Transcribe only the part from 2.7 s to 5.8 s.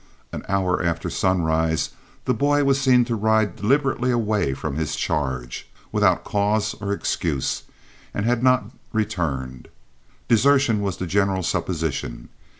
seen to ride deliberately away from his charge,